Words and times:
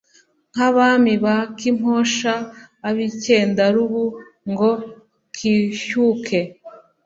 Nk'Abami 0.53 1.13
ba 1.23 1.35
Kimposha 1.57 2.33
Ab'icyendarubu 2.87 4.03
ngo 4.51 4.71
kishyuke, 5.35 6.39